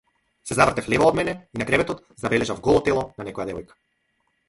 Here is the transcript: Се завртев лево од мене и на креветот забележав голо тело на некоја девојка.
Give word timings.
Се 0.51 0.55
завртев 0.59 0.87
лево 0.93 1.09
од 1.09 1.19
мене 1.19 1.35
и 1.59 1.63
на 1.63 1.69
креветот 1.69 2.03
забележав 2.25 2.65
голо 2.71 2.85
тело 2.91 3.09
на 3.15 3.33
некоја 3.33 3.51
девојка. 3.53 3.83